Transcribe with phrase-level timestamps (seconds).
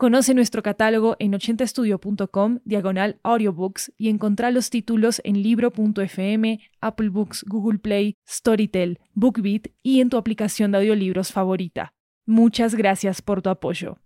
[0.00, 7.44] Conoce nuestro catálogo en 80estudio.com, diagonal audiobooks, y encontrá los títulos en libro.fm, Apple Books,
[7.46, 11.92] Google Play, Storytel, BookBeat y en tu aplicación de audiolibros favorita.
[12.24, 13.98] Muchas gracias por tu apoyo.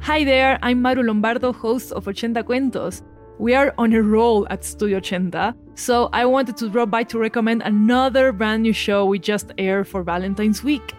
[0.00, 3.04] Hi there, I'm Maru Lombardo, host of 80 Cuentos.
[3.38, 7.18] We are on a roll at Studio 80, so I wanted to drop by to
[7.18, 10.94] recommend another brand new show we just aired for Valentine's Week.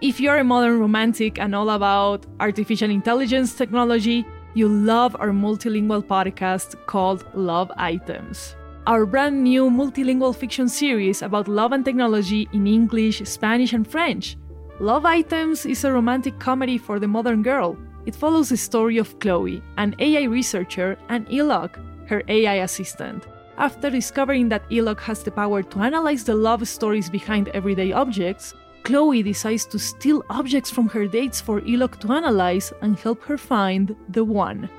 [0.00, 6.04] If you're a modern romantic and all about artificial intelligence technology, you'll love our multilingual
[6.04, 8.54] podcast called Love Items.
[8.86, 14.36] Our brand new multilingual fiction series about love and technology in English, Spanish, and French.
[14.78, 17.76] Love Items is a romantic comedy for the modern girl
[18.06, 21.76] it follows the story of Chloe, an AI researcher, and Elok,
[22.08, 23.26] her AI assistant.
[23.58, 28.54] After discovering that Elok has the power to analyze the love stories behind everyday objects,
[28.84, 33.36] Chloe decides to steal objects from her dates for Elok to analyze and help her
[33.36, 34.70] find the one.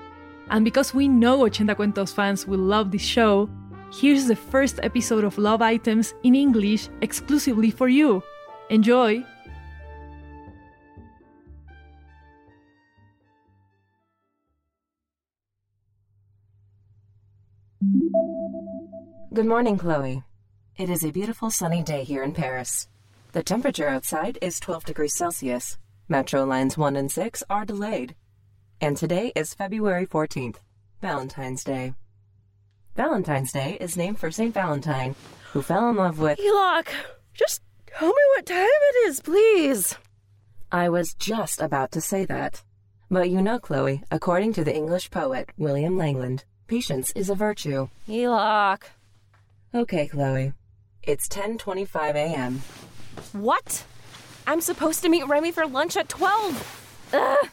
[0.49, 3.49] And because we know Ochenta Cuentos fans will love this show,
[3.91, 8.23] here's the first episode of Love Items in English exclusively for you.
[8.69, 9.25] Enjoy!
[19.37, 20.23] Good morning, Chloe.
[20.77, 22.87] It is a beautiful sunny day here in Paris.
[23.33, 25.77] The temperature outside is 12 degrees Celsius.
[26.09, 28.15] Metro lines 1 and 6 are delayed.
[28.81, 30.55] And today is February 14th,
[31.03, 31.93] Valentine's Day.
[32.95, 34.55] Valentine's Day is named for St.
[34.55, 35.13] Valentine,
[35.53, 36.39] who fell in love with.
[36.39, 36.87] Elok,
[37.35, 39.95] just tell me what time it is, please.
[40.71, 42.63] I was just about to say that.
[43.11, 47.89] But you know, Chloe, according to the English poet William Langland, patience is a virtue.
[48.09, 48.81] Elok.
[49.73, 50.53] Okay, Chloe.
[51.03, 52.61] It's 10:25 a.m.
[53.33, 53.83] What?
[54.45, 57.09] I'm supposed to meet Remy for lunch at 12.
[57.13, 57.49] Ugh.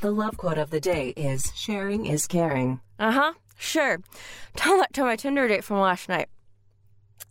[0.00, 2.80] The love quote of the day is sharing is caring.
[2.98, 3.32] Uh-huh.
[3.58, 3.98] Sure.
[4.54, 6.28] Tell that to my Tinder date from last night.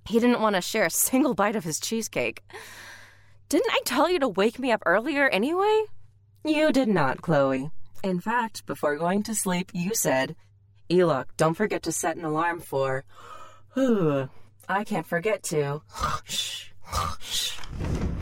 [0.07, 2.43] He didn't want to share a single bite of his cheesecake.
[3.47, 5.85] Didn't I tell you to wake me up earlier anyway?
[6.43, 7.69] You did not, Chloe.
[8.03, 10.35] In fact, before going to sleep, you said,
[10.89, 13.03] Elok, don't forget to set an alarm for.
[13.77, 15.81] I can't forget to.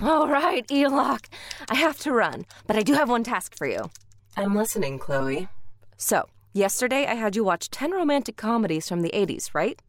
[0.01, 1.25] All right, Elok.
[1.69, 3.89] I have to run, but I do have one task for you.
[4.35, 5.47] I'm listening, Chloe.
[5.97, 9.79] So, yesterday I had you watch 10 romantic comedies from the 80s, right?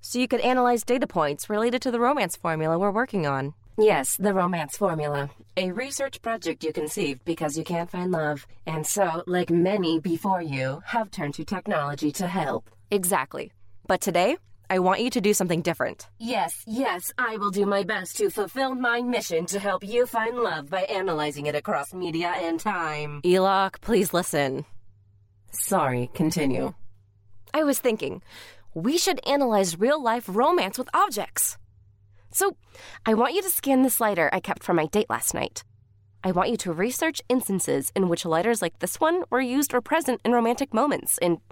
[0.00, 3.54] So you could analyze data points related to the romance formula we're working on.
[3.78, 5.30] Yes, the romance formula.
[5.56, 10.42] A research project you conceived because you can't find love, and so, like many before
[10.42, 12.68] you, have turned to technology to help.
[12.90, 13.52] Exactly.
[13.86, 14.36] But today,
[14.72, 16.08] I want you to do something different.
[16.18, 20.38] Yes, yes, I will do my best to fulfill my mission to help you find
[20.38, 23.20] love by analyzing it across media and time.
[23.22, 24.64] Elok, please listen.
[25.50, 26.72] Sorry, continue.
[27.52, 28.22] I was thinking,
[28.72, 31.58] we should analyze real life romance with objects.
[32.30, 32.56] So,
[33.04, 35.64] I want you to scan this lighter I kept from my date last night.
[36.24, 39.82] I want you to research instances in which lighters like this one were used or
[39.82, 41.42] present in romantic moments in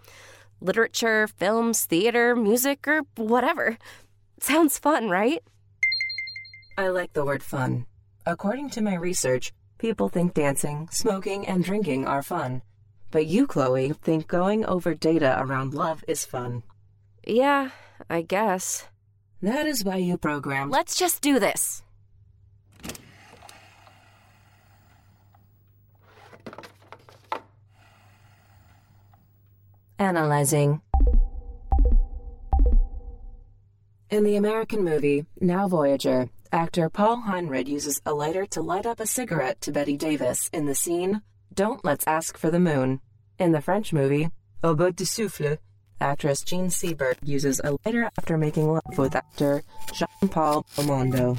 [0.61, 3.79] literature, films, theater, music, or whatever.
[4.41, 5.43] Sounds fun, right?
[6.79, 7.87] I like the word fun.
[8.27, 12.63] According to my research, people think dancing, smoking, and drinking are fun.
[13.11, 16.63] But you, Chloe, think going over data around love is fun.
[17.27, 17.71] Yeah,
[18.09, 18.87] I guess.
[19.43, 20.71] That is why you programmed.
[20.71, 21.83] Let's just do this.
[30.01, 30.81] Analyzing.
[34.09, 38.99] In the American movie, Now Voyager, actor Paul Henreid uses a lighter to light up
[38.99, 41.21] a cigarette to Bette Davis in the scene
[41.53, 43.01] Don't Let's Ask for the Moon.
[43.39, 44.31] In the French movie,
[44.65, 45.59] Au bout du souffle,
[46.01, 49.63] actress Jean Seberg uses a lighter after making love with actor
[49.93, 51.37] Jean Paul Belmondo.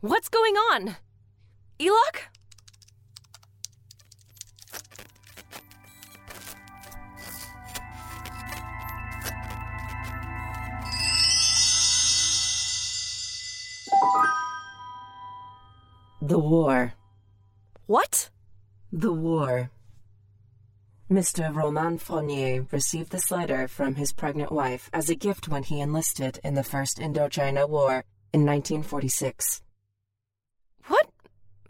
[0.00, 0.96] What's going on?
[1.78, 2.33] Elok?
[16.22, 16.94] The war.
[17.86, 18.30] What?
[18.90, 19.70] The war.
[21.10, 21.54] Mr.
[21.54, 26.40] Roman Fournier received this letter from his pregnant wife as a gift when he enlisted
[26.42, 29.60] in the First Indochina War in 1946.
[30.86, 31.08] What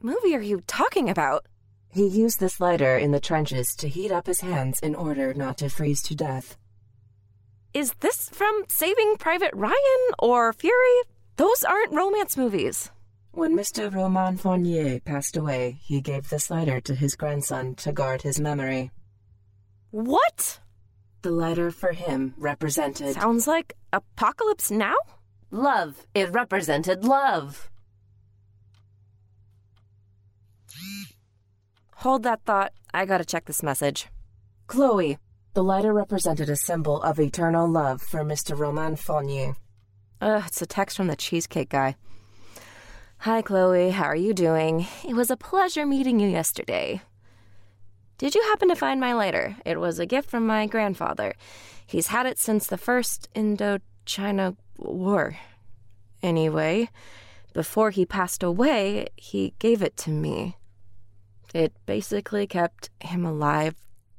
[0.00, 1.46] movie are you talking about?
[1.90, 5.58] He used this lighter in the trenches to heat up his hands in order not
[5.58, 6.56] to freeze to death.
[7.72, 11.02] Is this from Saving Private Ryan or Fury?
[11.36, 12.90] Those aren't romance movies.
[13.32, 13.92] When Mr.
[13.92, 18.92] Roman Fournier passed away, he gave this lighter to his grandson to guard his memory.
[19.90, 20.60] What?
[21.22, 24.94] The lighter for him represented Sounds like Apocalypse Now?
[25.50, 26.06] love.
[26.14, 27.70] It represented love.
[31.96, 32.72] Hold that thought.
[32.92, 34.08] I gotta check this message.
[34.66, 35.18] Chloe.
[35.54, 38.58] The lighter represented a symbol of eternal love for Mr.
[38.58, 39.54] Roman Fournier.
[40.20, 41.96] Ugh, it's a text from the cheesecake guy.
[43.18, 43.90] Hi, Chloe.
[43.90, 44.86] How are you doing?
[45.06, 47.00] It was a pleasure meeting you yesterday.
[48.18, 49.56] Did you happen to find my lighter?
[49.64, 51.34] It was a gift from my grandfather.
[51.86, 55.36] He's had it since the first Indochina War.
[56.22, 56.90] Anyway,
[57.52, 60.56] before he passed away, he gave it to me.
[61.52, 63.74] It basically kept him alive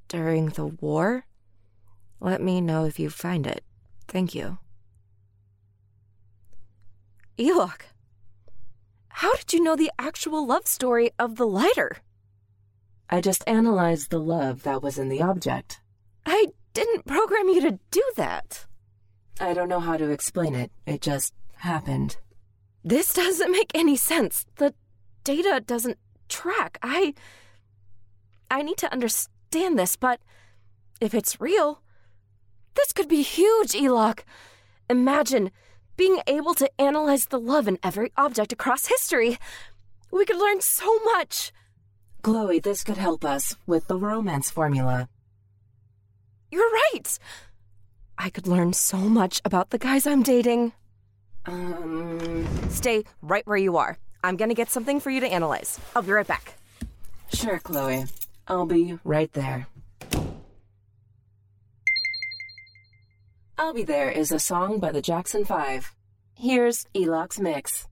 [0.08, 1.26] during the war.
[2.20, 3.64] Let me know if you find it.
[4.08, 4.58] Thank you.
[7.38, 7.82] Elok,
[9.10, 11.98] how did you know the actual love story of the lighter?
[13.10, 15.82] I just analyzed the love that was in the object.
[16.26, 18.66] I didn't program you to do that.
[19.40, 20.72] I don't know how to explain it.
[20.86, 22.18] It just happened.
[22.84, 24.46] This doesn't make any sense.
[24.56, 24.74] The
[25.24, 25.98] data doesn't
[26.30, 26.78] track.
[26.82, 27.14] I.
[28.50, 30.22] I need to understand this, but
[31.02, 31.82] if it's real,
[32.76, 34.22] this could be huge, Elok.
[34.90, 35.52] Imagine
[35.98, 39.38] being able to analyze the love in every object across history.
[40.12, 41.52] We could learn so much.
[42.22, 45.08] Chloe, this could help us with the romance formula.
[46.52, 47.20] You're right.
[48.18, 50.74] I could learn so much about the guys I'm dating.
[51.46, 53.98] Um, Stay right where you are.
[54.24, 55.80] I'm gonna get something for you to analyze.
[55.96, 56.56] I'll be right back.
[57.32, 58.06] sure, Chloe.
[58.48, 59.68] I'll be right there.
[63.66, 65.92] I'll Be There is a song by the Jackson Five.
[66.36, 67.88] Here's Elok's mix.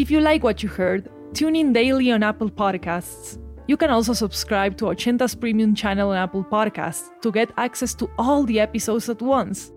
[0.00, 3.36] If you like what you heard, tune in daily on Apple Podcasts.
[3.66, 8.10] You can also subscribe to Ochenta's premium channel on Apple Podcasts to get access to
[8.18, 9.72] all the episodes at once.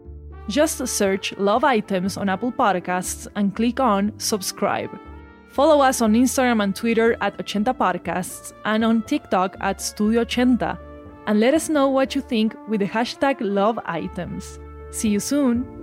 [0.47, 4.97] Just search Love Items on Apple Podcasts and click on subscribe.
[5.49, 10.79] Follow us on Instagram and Twitter at Ochenta Podcasts and on TikTok at Studio Ochenta.
[11.27, 14.57] And let us know what you think with the hashtag Love Items.
[14.89, 15.82] See you soon!